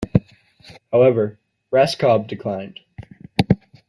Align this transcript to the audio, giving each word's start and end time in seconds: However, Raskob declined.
However, 0.91 1.37
Raskob 1.71 2.25
declined. 2.25 2.79